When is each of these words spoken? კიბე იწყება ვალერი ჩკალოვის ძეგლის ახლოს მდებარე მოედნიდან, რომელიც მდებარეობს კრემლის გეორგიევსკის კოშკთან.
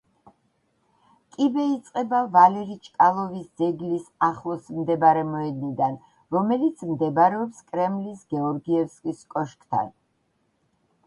კიბე 1.33 1.65
იწყება 1.73 2.21
ვალერი 2.37 2.77
ჩკალოვის 2.87 3.51
ძეგლის 3.63 4.07
ახლოს 4.29 4.71
მდებარე 4.79 5.23
მოედნიდან, 5.35 5.99
რომელიც 6.37 6.83
მდებარეობს 6.95 7.61
კრემლის 7.69 8.25
გეორგიევსკის 8.35 9.23
კოშკთან. 9.37 9.93